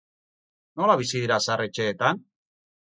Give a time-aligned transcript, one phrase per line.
[0.81, 2.29] Nola bizi dira zahar-etxeetan?